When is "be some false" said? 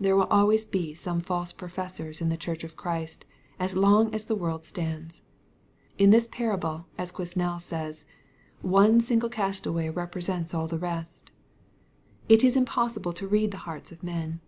0.64-1.52